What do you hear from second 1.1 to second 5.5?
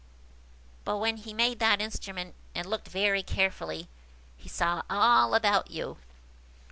he made that instrument, and looked very carefully, he saw all